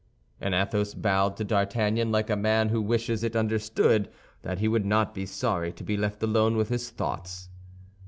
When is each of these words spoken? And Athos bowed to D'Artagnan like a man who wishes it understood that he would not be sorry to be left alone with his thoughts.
And 0.39 0.55
Athos 0.55 0.95
bowed 0.95 1.37
to 1.37 1.43
D'Artagnan 1.43 2.11
like 2.11 2.31
a 2.31 2.35
man 2.35 2.69
who 2.69 2.81
wishes 2.81 3.23
it 3.23 3.35
understood 3.35 4.09
that 4.41 4.57
he 4.57 4.67
would 4.67 4.83
not 4.83 5.13
be 5.13 5.27
sorry 5.27 5.71
to 5.73 5.83
be 5.83 5.95
left 5.95 6.23
alone 6.23 6.57
with 6.57 6.69
his 6.69 6.89
thoughts. 6.89 7.49